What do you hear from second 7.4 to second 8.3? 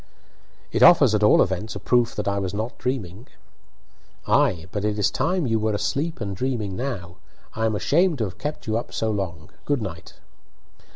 I am ashamed to